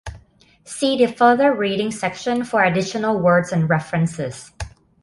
See 0.63 0.97
the 0.97 1.13
Further 1.13 1.53
reading 1.53 1.91
section 1.91 2.43
for 2.43 2.63
additional 2.63 3.19
words 3.19 3.51
and 3.51 3.69
references. 3.69 4.51